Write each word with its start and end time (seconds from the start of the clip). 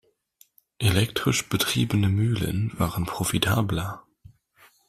Elektrisch 0.79 1.47
betriebene 1.47 2.09
Mühlen 2.09 2.71
waren 2.79 3.05
profitabler. 3.05 4.01